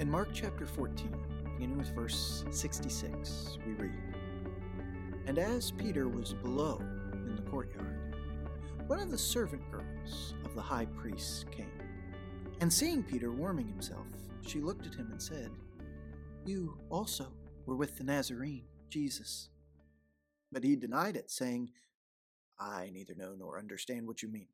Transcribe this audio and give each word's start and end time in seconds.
In 0.00 0.10
Mark 0.10 0.30
chapter 0.32 0.64
14, 0.64 1.14
beginning 1.58 1.76
with 1.76 1.94
verse 1.94 2.42
66, 2.50 3.58
we 3.66 3.74
read 3.74 3.92
And 5.26 5.38
as 5.38 5.72
Peter 5.72 6.08
was 6.08 6.32
below 6.32 6.80
in 7.12 7.36
the 7.36 7.42
courtyard, 7.42 8.16
one 8.86 8.98
of 8.98 9.10
the 9.10 9.18
servant 9.18 9.60
girls 9.70 10.32
of 10.42 10.54
the 10.54 10.62
high 10.62 10.86
priest 10.86 11.50
came. 11.50 11.70
And 12.62 12.72
seeing 12.72 13.02
Peter 13.02 13.30
warming 13.30 13.68
himself, 13.68 14.06
she 14.40 14.62
looked 14.62 14.86
at 14.86 14.94
him 14.94 15.10
and 15.12 15.22
said, 15.22 15.50
You 16.46 16.78
also 16.88 17.26
were 17.66 17.76
with 17.76 17.98
the 17.98 18.04
Nazarene, 18.04 18.64
Jesus. 18.88 19.50
But 20.50 20.64
he 20.64 20.76
denied 20.76 21.16
it, 21.16 21.30
saying, 21.30 21.72
I 22.58 22.88
neither 22.90 23.14
know 23.14 23.34
nor 23.38 23.58
understand 23.58 24.06
what 24.06 24.22
you 24.22 24.30
mean. 24.30 24.48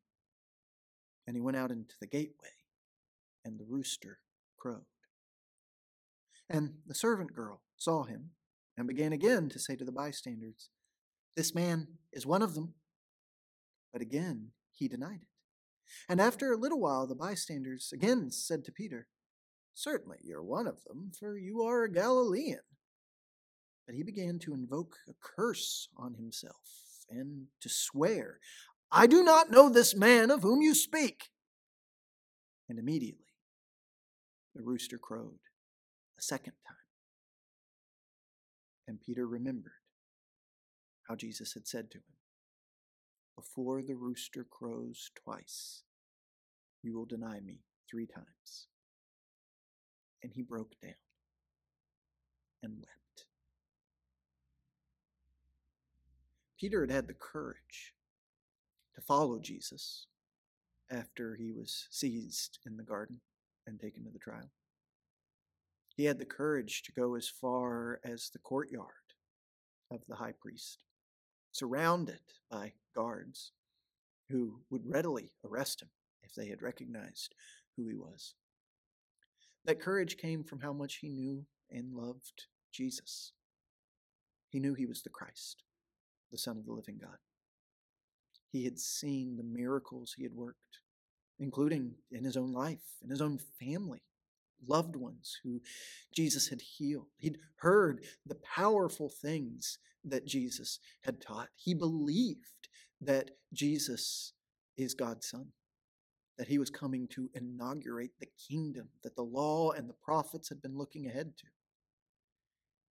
And 1.25 1.37
he 1.37 1.41
went 1.41 1.55
out 1.55 1.71
into 1.71 1.95
the 2.01 2.07
gateway, 2.07 2.51
and 3.45 3.57
the 3.57 3.65
rooster 3.65 4.19
crowed. 4.57 4.83
And 6.49 6.75
the 6.85 6.95
servant 6.95 7.33
girl 7.33 7.61
saw 7.75 8.03
him, 8.03 8.31
and 8.77 8.87
began 8.87 9.11
again 9.11 9.49
to 9.49 9.59
say 9.59 9.75
to 9.75 9.83
the 9.83 9.91
bystanders, 9.91 10.69
This 11.35 11.53
man 11.53 11.87
is 12.13 12.25
one 12.25 12.41
of 12.41 12.53
them. 12.53 12.75
But 13.91 14.01
again 14.01 14.51
he 14.71 14.87
denied 14.87 15.21
it. 15.21 15.27
And 16.07 16.21
after 16.21 16.51
a 16.51 16.57
little 16.57 16.79
while, 16.79 17.07
the 17.07 17.15
bystanders 17.15 17.91
again 17.93 18.29
said 18.29 18.63
to 18.65 18.71
Peter, 18.71 19.07
Certainly 19.73 20.19
you're 20.23 20.43
one 20.43 20.67
of 20.67 20.83
them, 20.85 21.11
for 21.19 21.37
you 21.37 21.61
are 21.63 21.83
a 21.83 21.91
Galilean. 21.91 22.59
But 23.85 23.95
he 23.95 24.03
began 24.03 24.39
to 24.39 24.53
invoke 24.53 24.97
a 25.07 25.13
curse 25.21 25.87
on 25.97 26.15
himself 26.15 26.55
and 27.09 27.47
to 27.61 27.69
swear, 27.69 28.39
I 28.91 29.07
do 29.07 29.23
not 29.23 29.49
know 29.49 29.69
this 29.69 29.95
man 29.95 30.29
of 30.29 30.43
whom 30.43 30.61
you 30.61 30.75
speak. 30.75 31.29
And 32.69 32.77
immediately 32.77 33.23
the 34.55 34.63
rooster 34.63 34.97
crowed 34.97 35.39
a 36.17 36.21
second 36.21 36.53
time. 36.67 36.75
And 38.87 39.01
Peter 39.01 39.27
remembered 39.27 39.71
how 41.07 41.15
Jesus 41.15 41.53
had 41.53 41.67
said 41.67 41.91
to 41.91 41.97
him, 41.97 42.03
Before 43.35 43.81
the 43.81 43.95
rooster 43.95 44.45
crows 44.49 45.11
twice, 45.15 45.83
you 46.81 46.93
will 46.93 47.05
deny 47.05 47.39
me 47.39 47.59
three 47.89 48.05
times. 48.05 48.67
And 50.23 50.31
he 50.33 50.41
broke 50.41 50.79
down 50.81 50.93
and 52.63 52.73
wept. 52.77 53.25
Peter 56.59 56.81
had 56.81 56.91
had 56.91 57.07
the 57.07 57.13
courage 57.13 57.93
to 58.95 59.01
follow 59.01 59.39
Jesus 59.39 60.07
after 60.89 61.35
he 61.35 61.51
was 61.51 61.87
seized 61.91 62.57
in 62.65 62.77
the 62.77 62.83
garden 62.83 63.19
and 63.67 63.79
taken 63.79 64.03
to 64.05 64.09
the 64.09 64.17
trial. 64.17 64.49
He 65.97 66.05
had 66.05 66.19
the 66.19 66.25
courage 66.25 66.83
to 66.83 66.91
go 66.91 67.15
as 67.15 67.27
far 67.27 67.99
as 68.03 68.29
the 68.29 68.39
courtyard 68.39 68.91
of 69.91 70.01
the 70.07 70.15
high 70.15 70.33
priest, 70.39 70.83
surrounded 71.51 72.21
by 72.51 72.73
guards 72.95 73.51
who 74.29 74.59
would 74.69 74.83
readily 74.85 75.31
arrest 75.43 75.81
him 75.81 75.89
if 76.21 76.35
they 76.35 76.49
had 76.49 76.61
recognized 76.61 77.33
who 77.75 77.87
he 77.87 77.95
was. 77.95 78.35
That 79.65 79.81
courage 79.81 80.17
came 80.17 80.43
from 80.43 80.59
how 80.59 80.71
much 80.71 80.97
he 80.97 81.09
knew 81.09 81.45
and 81.71 81.95
loved 81.95 82.45
Jesus. 82.71 83.33
He 84.49 84.59
knew 84.59 84.75
he 84.75 84.85
was 84.85 85.01
the 85.01 85.09
Christ 85.09 85.63
the 86.31 86.37
Son 86.37 86.57
of 86.57 86.65
the 86.65 86.73
living 86.73 86.99
God. 87.01 87.17
He 88.51 88.65
had 88.65 88.77
seen 88.77 89.37
the 89.37 89.43
miracles 89.43 90.13
he 90.15 90.23
had 90.23 90.33
worked, 90.33 90.79
including 91.39 91.95
in 92.11 92.25
his 92.25 92.35
own 92.35 92.51
life, 92.51 92.83
in 93.01 93.09
his 93.09 93.21
own 93.21 93.39
family, 93.59 94.01
loved 94.65 94.95
ones 94.95 95.39
who 95.43 95.61
Jesus 96.13 96.47
had 96.49 96.61
healed. 96.61 97.07
He'd 97.17 97.39
heard 97.57 98.05
the 98.25 98.35
powerful 98.35 99.09
things 99.09 99.79
that 100.03 100.25
Jesus 100.25 100.79
had 101.01 101.21
taught. 101.21 101.49
He 101.55 101.73
believed 101.73 102.69
that 103.01 103.31
Jesus 103.53 104.33
is 104.77 104.93
God's 104.93 105.27
Son, 105.27 105.47
that 106.37 106.47
he 106.47 106.57
was 106.57 106.69
coming 106.69 107.07
to 107.09 107.29
inaugurate 107.33 108.11
the 108.19 108.29
kingdom 108.49 108.89
that 109.03 109.15
the 109.15 109.23
law 109.23 109.71
and 109.71 109.89
the 109.89 109.93
prophets 109.93 110.49
had 110.49 110.61
been 110.61 110.77
looking 110.77 111.07
ahead 111.07 111.33
to. 111.37 111.45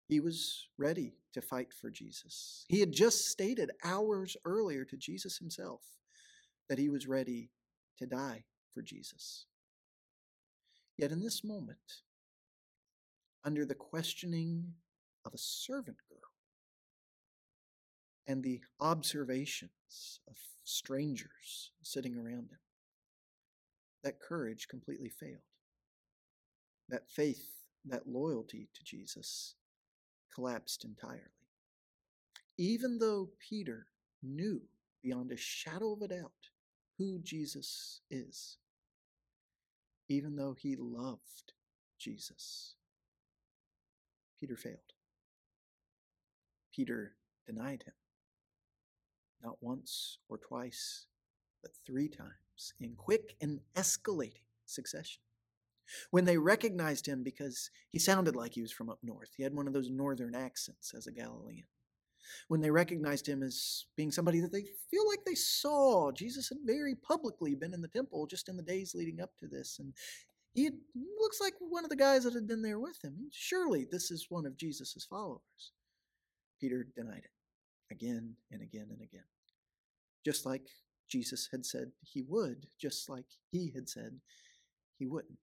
He 0.09 0.21
was 0.21 0.69
ready 0.79 1.15
to 1.33 1.41
fight 1.41 1.73
for 1.73 1.91
Jesus. 1.91 2.65
He 2.69 2.81
had 2.81 2.93
just 2.93 3.27
stated 3.27 3.71
hours 3.85 4.37
earlier 4.45 4.85
to 4.85 4.97
Jesus 4.97 5.39
himself 5.39 5.81
that 6.69 6.79
he 6.79 6.89
was 6.89 7.09
ready 7.09 7.51
to 7.99 8.07
die 8.07 8.45
for 8.73 8.83
Jesus. 8.83 9.47
Yet 10.99 11.13
in 11.13 11.21
this 11.23 11.45
moment, 11.45 12.03
under 13.45 13.65
the 13.65 13.75
questioning 13.75 14.75
of 15.25 15.35
a 15.35 15.39
servant 15.39 15.99
girl 16.09 16.19
and 18.27 18.43
the 18.43 18.61
observations 18.81 20.21
of 20.29 20.37
strangers 20.65 21.73
sitting 21.83 22.17
around 22.17 22.51
him, 22.51 22.59
that 24.03 24.21
courage 24.21 24.69
completely 24.69 25.09
failed. 25.09 25.43
That 26.89 27.09
faith, 27.09 27.47
that 27.85 28.09
loyalty 28.09 28.69
to 28.75 28.85
Jesus 28.85 29.55
collapsed 30.35 30.85
entirely. 30.85 31.23
Even 32.59 32.99
though 32.99 33.31
Peter 33.39 33.87
knew 34.23 34.63
beyond 35.03 35.31
a 35.31 35.37
shadow 35.37 35.93
of 35.93 36.03
a 36.03 36.09
doubt 36.09 36.51
who 36.99 37.21
Jesus 37.23 38.01
is, 38.11 38.59
even 40.09 40.37
though 40.37 40.55
he 40.55 40.77
loved 40.77 41.53
Jesus, 41.99 42.75
Peter 44.41 44.57
failed. 44.57 44.79
Peter 46.73 47.17
denied 47.47 47.85
him, 47.87 47.95
not 49.43 49.57
once 49.63 50.19
or 50.29 50.39
twice, 50.39 51.07
but 51.63 51.73
three 51.87 52.09
times 52.09 52.75
in 52.81 52.95
quick 52.97 53.35
and 53.41 53.61
escalating 53.75 54.43
succession. 54.67 55.23
When 56.11 56.25
they 56.25 56.37
recognized 56.37 57.07
him 57.07 57.23
because 57.23 57.71
he 57.91 57.99
sounded 57.99 58.35
like 58.37 58.55
he 58.55 58.63
was 58.63 58.73
from 58.73 58.91
up 58.91 58.99
north, 59.03 59.31
he 59.37 59.43
had 59.43 59.55
one 59.55 59.67
of 59.67 59.73
those 59.73 59.89
northern 59.89 60.35
accents 60.35 60.93
as 60.95 61.07
a 61.07 61.13
Galilean. 61.13 61.65
When 62.49 62.61
they 62.61 62.71
recognized 62.71 63.29
him 63.29 63.43
as 63.43 63.87
being 63.97 64.11
somebody 64.11 64.41
that 64.41 64.53
they 64.53 64.65
feel 64.91 65.07
like 65.09 65.25
they 65.25 65.35
saw, 65.35 66.13
Jesus 66.13 66.49
had 66.49 66.59
very 66.65 66.95
publicly 66.95 67.55
been 67.55 67.75
in 67.75 67.83
the 67.83 67.89
temple 67.89 68.27
just 68.27 68.49
in 68.49 68.57
the 68.57 68.63
days 68.63 68.95
leading 68.95 69.21
up 69.21 69.37
to 69.39 69.47
this, 69.47 69.79
and 69.79 69.93
he 70.55 70.65
had, 70.65 70.75
looks 71.21 71.41
like 71.41 71.55
one 71.59 71.85
of 71.85 71.91
the 71.91 71.97
guys 71.97 72.25
that 72.25 72.33
had 72.33 72.49
been 72.49 72.63
there 72.63 72.81
with 72.81 73.03
him. 73.05 73.29
Surely 73.31 73.87
this 73.91 74.11
is 74.11 74.27
one 74.31 74.47
of 74.47 74.57
Jesus' 74.57 75.07
followers. 75.09 75.73
Peter 76.59 76.87
denied 76.97 77.25
it 77.25 77.95
again 77.95 78.35
and 78.51 78.63
again 78.63 78.87
and 78.91 79.03
again. 79.03 79.27
Just 80.25 80.47
like 80.47 80.67
Jesus 81.09 81.49
had 81.53 81.67
said 81.67 81.93
he 82.01 82.23
would, 82.23 82.69
just 82.81 83.09
like 83.11 83.27
he 83.51 83.71
had 83.75 83.89
said 83.89 84.21
he 84.99 85.07
wouldn't. 85.07 85.39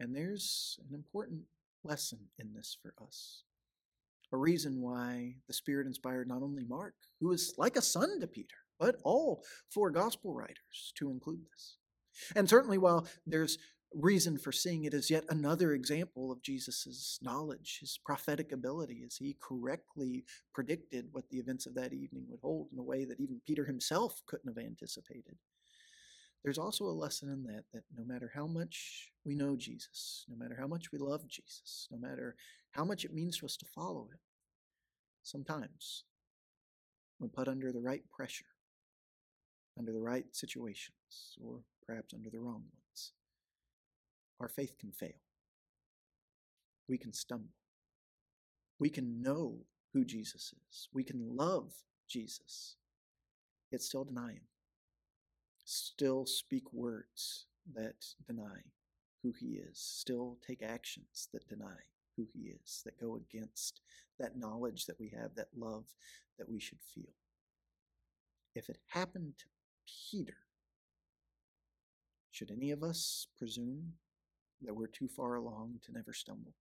And 0.00 0.16
there's 0.16 0.78
an 0.88 0.94
important 0.94 1.42
lesson 1.84 2.18
in 2.38 2.54
this 2.54 2.76
for 2.80 2.94
us. 3.04 3.42
A 4.32 4.36
reason 4.36 4.80
why 4.80 5.36
the 5.46 5.54
Spirit 5.54 5.86
inspired 5.86 6.28
not 6.28 6.42
only 6.42 6.64
Mark, 6.64 6.94
who 7.20 7.32
is 7.32 7.54
like 7.56 7.76
a 7.76 7.82
son 7.82 8.20
to 8.20 8.26
Peter, 8.26 8.56
but 8.78 8.96
all 9.02 9.42
four 9.70 9.90
gospel 9.90 10.34
writers 10.34 10.92
to 10.96 11.10
include 11.10 11.40
this. 11.52 11.76
And 12.36 12.48
certainly, 12.48 12.78
while 12.78 13.06
there's 13.26 13.58
reason 13.94 14.36
for 14.36 14.52
seeing 14.52 14.84
it 14.84 14.92
as 14.92 15.10
yet 15.10 15.24
another 15.28 15.72
example 15.72 16.30
of 16.30 16.42
Jesus' 16.42 17.18
knowledge, 17.22 17.78
his 17.80 17.98
prophetic 18.04 18.52
ability, 18.52 19.02
as 19.06 19.16
he 19.16 19.36
correctly 19.40 20.24
predicted 20.52 21.06
what 21.12 21.28
the 21.30 21.38
events 21.38 21.66
of 21.66 21.74
that 21.74 21.92
evening 21.92 22.26
would 22.28 22.40
hold 22.40 22.68
in 22.72 22.78
a 22.78 22.82
way 22.82 23.04
that 23.04 23.20
even 23.20 23.40
Peter 23.46 23.64
himself 23.64 24.20
couldn't 24.26 24.48
have 24.48 24.62
anticipated 24.62 25.36
there's 26.44 26.58
also 26.58 26.84
a 26.84 26.92
lesson 26.92 27.28
in 27.30 27.42
that 27.44 27.64
that 27.72 27.82
no 27.96 28.04
matter 28.04 28.30
how 28.34 28.46
much 28.46 29.10
we 29.24 29.34
know 29.34 29.56
Jesus, 29.56 30.24
no 30.28 30.36
matter 30.36 30.56
how 30.58 30.66
much 30.66 30.92
we 30.92 30.98
love 30.98 31.26
Jesus, 31.26 31.88
no 31.90 31.98
matter 31.98 32.36
how 32.72 32.84
much 32.84 33.04
it 33.04 33.14
means 33.14 33.38
to 33.38 33.46
us 33.46 33.56
to 33.56 33.66
follow 33.66 34.02
him, 34.04 34.18
sometimes 35.22 36.04
when 37.18 37.30
put 37.30 37.48
under 37.48 37.72
the 37.72 37.80
right 37.80 38.02
pressure, 38.10 38.44
under 39.78 39.92
the 39.92 40.00
right 40.00 40.26
situations, 40.32 41.36
or 41.42 41.60
perhaps 41.86 42.14
under 42.14 42.30
the 42.30 42.38
wrong 42.38 42.62
ones, 42.62 43.12
our 44.40 44.48
faith 44.48 44.78
can 44.78 44.92
fail. 44.92 45.20
We 46.88 46.98
can 46.98 47.12
stumble. 47.12 47.54
We 48.78 48.90
can 48.90 49.20
know 49.20 49.58
who 49.92 50.04
Jesus 50.04 50.54
is. 50.70 50.88
We 50.92 51.02
can 51.02 51.36
love 51.36 51.72
Jesus, 52.08 52.76
yet 53.72 53.82
still 53.82 54.04
deny 54.04 54.32
him 54.32 54.42
still 55.68 56.24
speak 56.24 56.72
words 56.72 57.46
that 57.74 58.06
deny 58.26 58.62
who 59.22 59.32
he 59.38 59.58
is, 59.58 59.78
still 59.78 60.38
take 60.46 60.62
actions 60.62 61.28
that 61.32 61.48
deny 61.48 61.76
who 62.16 62.26
he 62.32 62.48
is, 62.48 62.82
that 62.84 62.98
go 62.98 63.16
against 63.16 63.80
that 64.18 64.36
knowledge 64.36 64.86
that 64.86 64.98
we 64.98 65.10
have, 65.10 65.34
that 65.34 65.48
love 65.56 65.84
that 66.38 66.48
we 66.48 66.58
should 66.58 66.78
feel. 66.94 67.12
If 68.54 68.68
it 68.68 68.78
happened 68.88 69.34
to 69.38 69.44
Peter, 70.10 70.38
should 72.30 72.50
any 72.50 72.70
of 72.70 72.82
us 72.82 73.26
presume 73.36 73.92
that 74.62 74.74
we're 74.74 74.86
too 74.86 75.08
far 75.08 75.34
along 75.34 75.80
to 75.84 75.92
never 75.92 76.12
stumble. 76.12 76.54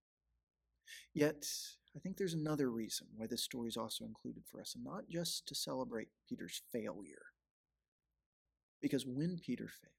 Yet, 1.13 1.47
I 1.95 1.99
think 1.99 2.17
there's 2.17 2.33
another 2.33 2.69
reason 2.69 3.07
why 3.15 3.27
this 3.27 3.43
story 3.43 3.69
is 3.69 3.77
also 3.77 4.05
included 4.05 4.43
for 4.51 4.59
us, 4.59 4.75
and 4.75 4.83
not 4.83 5.09
just 5.09 5.47
to 5.47 5.55
celebrate 5.55 6.09
Peter's 6.27 6.61
failure. 6.71 7.27
Because 8.87 9.05
when 9.05 9.37
Peter 9.37 9.67
failed, 9.67 9.91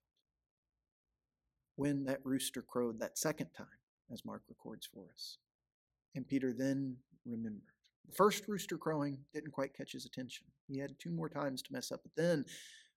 when 1.76 2.06
that 2.06 2.24
rooster 2.24 2.62
crowed 2.62 2.98
that 2.98 3.18
second 3.18 3.50
time, 3.54 3.66
as 4.10 4.24
Mark 4.24 4.44
records 4.48 4.88
for 4.90 5.10
us, 5.12 5.36
and 6.14 6.26
Peter 6.26 6.54
then 6.54 6.96
remembered. 7.26 7.74
The 8.08 8.14
first 8.14 8.48
rooster 8.48 8.78
crowing 8.78 9.18
didn't 9.34 9.50
quite 9.50 9.76
catch 9.76 9.92
his 9.92 10.06
attention. 10.06 10.46
He 10.66 10.78
had 10.78 10.98
two 10.98 11.10
more 11.10 11.28
times 11.28 11.60
to 11.60 11.72
mess 11.74 11.92
up, 11.92 12.00
but 12.02 12.12
then 12.16 12.46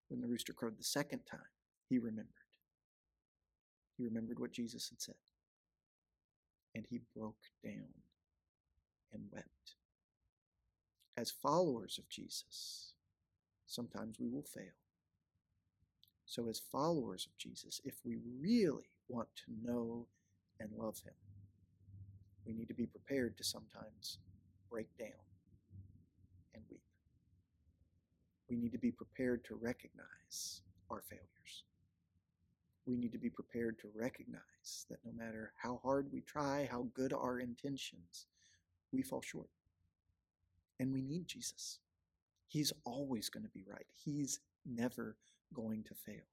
when 0.07 0.21
the 0.21 0.29
rooster 0.29 0.53
crowed 0.53 0.77
the 0.79 0.83
second 0.85 1.23
time, 1.29 1.41
he 1.89 1.99
remembered. 1.99 2.27
He 3.97 4.05
remembered 4.05 4.39
what 4.39 4.53
Jesus 4.53 4.87
had 4.87 5.01
said. 5.01 5.15
And 6.73 6.85
he 6.89 7.01
broke 7.13 7.35
down 7.65 7.91
and 9.11 9.23
wept. 9.29 9.75
As 11.17 11.31
followers 11.31 11.99
of 11.99 12.07
Jesus, 12.07 12.93
sometimes 13.67 14.21
we 14.21 14.29
will 14.29 14.45
fail. 14.45 14.71
So, 16.31 16.47
as 16.47 16.61
followers 16.71 17.27
of 17.29 17.37
Jesus, 17.37 17.81
if 17.83 17.95
we 18.05 18.15
really 18.39 18.89
want 19.09 19.27
to 19.35 19.51
know 19.69 20.07
and 20.61 20.69
love 20.77 20.97
him, 21.03 21.11
we 22.45 22.53
need 22.53 22.69
to 22.69 22.73
be 22.73 22.85
prepared 22.85 23.35
to 23.35 23.43
sometimes 23.43 24.17
break 24.69 24.87
down 24.97 25.09
and 26.53 26.63
weep. 26.71 26.79
We 28.49 28.55
need 28.55 28.71
to 28.71 28.77
be 28.77 28.91
prepared 28.91 29.43
to 29.43 29.55
recognize 29.55 30.61
our 30.89 31.01
failures. 31.01 31.65
We 32.85 32.95
need 32.95 33.11
to 33.11 33.17
be 33.17 33.29
prepared 33.29 33.77
to 33.79 33.89
recognize 33.93 34.85
that 34.89 34.99
no 35.03 35.11
matter 35.11 35.51
how 35.57 35.81
hard 35.83 36.07
we 36.13 36.21
try, 36.21 36.65
how 36.71 36.87
good 36.93 37.11
our 37.11 37.41
intentions, 37.41 38.27
we 38.93 39.01
fall 39.01 39.21
short. 39.21 39.49
And 40.79 40.93
we 40.93 41.01
need 41.01 41.27
Jesus. 41.27 41.79
He's 42.47 42.71
always 42.85 43.27
going 43.27 43.43
to 43.43 43.49
be 43.49 43.65
right. 43.69 43.85
He's 44.05 44.39
never 44.65 45.17
going 45.53 45.83
to 45.83 45.95
fail. 45.95 46.25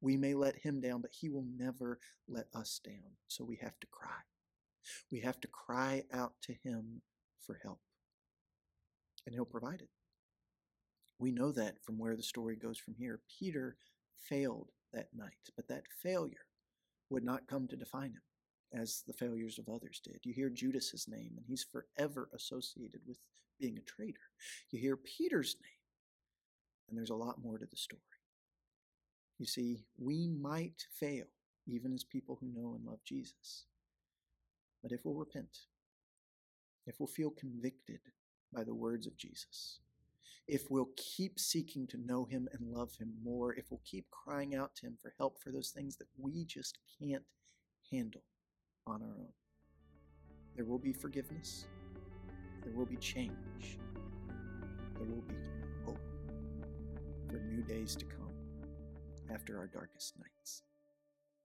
We 0.00 0.16
may 0.16 0.34
let 0.34 0.56
him 0.56 0.80
down, 0.80 1.00
but 1.00 1.12
he 1.12 1.28
will 1.28 1.46
never 1.56 1.98
let 2.28 2.46
us 2.54 2.80
down. 2.84 3.16
So 3.28 3.44
we 3.44 3.56
have 3.62 3.78
to 3.80 3.86
cry. 3.86 4.10
We 5.10 5.20
have 5.20 5.40
to 5.40 5.48
cry 5.48 6.04
out 6.12 6.34
to 6.42 6.52
him 6.52 7.02
for 7.44 7.60
help. 7.62 7.80
And 9.26 9.34
he'll 9.34 9.44
provide 9.44 9.80
it. 9.80 9.90
We 11.18 11.30
know 11.30 11.52
that 11.52 11.76
from 11.84 11.98
where 11.98 12.16
the 12.16 12.22
story 12.22 12.56
goes 12.56 12.78
from 12.78 12.94
here. 12.98 13.20
Peter 13.38 13.76
failed 14.28 14.70
that 14.92 15.08
night, 15.14 15.50
but 15.54 15.68
that 15.68 15.84
failure 16.02 16.46
would 17.10 17.24
not 17.24 17.46
come 17.46 17.68
to 17.68 17.76
define 17.76 18.10
him 18.10 18.22
as 18.80 19.04
the 19.06 19.12
failures 19.12 19.58
of 19.58 19.68
others 19.68 20.00
did. 20.02 20.18
You 20.24 20.32
hear 20.32 20.50
Judas's 20.50 21.06
name, 21.08 21.32
and 21.36 21.44
he's 21.46 21.64
forever 21.64 22.28
associated 22.34 23.00
with 23.06 23.18
being 23.60 23.78
a 23.78 23.82
traitor. 23.82 24.18
You 24.70 24.80
hear 24.80 24.96
Peter's 24.96 25.56
name, 25.62 26.88
and 26.88 26.98
there's 26.98 27.10
a 27.10 27.14
lot 27.14 27.36
more 27.42 27.58
to 27.58 27.66
the 27.66 27.76
story. 27.76 28.02
You 29.38 29.46
see, 29.46 29.84
we 29.98 30.28
might 30.28 30.86
fail, 30.98 31.26
even 31.66 31.92
as 31.92 32.04
people 32.04 32.38
who 32.40 32.48
know 32.48 32.74
and 32.76 32.86
love 32.86 33.00
Jesus. 33.04 33.64
But 34.82 34.92
if 34.92 35.00
we'll 35.04 35.14
repent, 35.14 35.58
if 36.86 36.98
we'll 36.98 37.06
feel 37.06 37.30
convicted 37.30 38.00
by 38.52 38.64
the 38.64 38.74
words 38.74 39.06
of 39.06 39.16
Jesus, 39.16 39.80
if 40.48 40.70
we'll 40.70 40.90
keep 40.96 41.38
seeking 41.38 41.86
to 41.88 41.98
know 42.04 42.24
him 42.24 42.48
and 42.52 42.72
love 42.72 42.94
him 42.96 43.12
more, 43.24 43.54
if 43.54 43.70
we'll 43.70 43.80
keep 43.84 44.06
crying 44.10 44.54
out 44.54 44.74
to 44.76 44.86
him 44.86 44.98
for 45.00 45.14
help 45.18 45.40
for 45.40 45.50
those 45.50 45.70
things 45.70 45.96
that 45.96 46.08
we 46.18 46.44
just 46.44 46.78
can't 47.00 47.24
handle 47.90 48.24
on 48.86 49.02
our 49.02 49.16
own, 49.18 49.32
there 50.56 50.64
will 50.64 50.78
be 50.78 50.92
forgiveness, 50.92 51.66
there 52.64 52.72
will 52.72 52.86
be 52.86 52.96
change, 52.96 53.78
there 54.98 55.06
will 55.06 55.22
be 55.22 55.34
hope 55.86 55.98
for 57.30 57.38
new 57.38 57.62
days 57.62 57.94
to 57.96 58.04
come 58.04 58.21
after 59.32 59.58
our 59.58 59.66
darkest 59.66 60.18
nights. 60.18 60.62